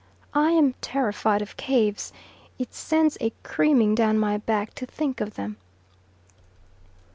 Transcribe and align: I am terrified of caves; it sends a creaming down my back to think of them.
I 0.33 0.49
am 0.53 0.73
terrified 0.81 1.43
of 1.43 1.57
caves; 1.57 2.11
it 2.57 2.73
sends 2.73 3.19
a 3.21 3.31
creaming 3.43 3.93
down 3.93 4.17
my 4.17 4.39
back 4.39 4.73
to 4.81 4.87
think 4.87 5.21
of 5.21 5.35
them. 5.35 5.57